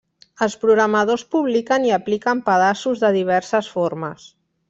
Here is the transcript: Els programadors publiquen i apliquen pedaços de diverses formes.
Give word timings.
Els 0.43 0.53
programadors 0.61 1.23
publiquen 1.35 1.85
i 1.89 1.93
apliquen 1.99 2.41
pedaços 2.49 3.05
de 3.05 3.13
diverses 3.19 3.73
formes. 3.77 4.27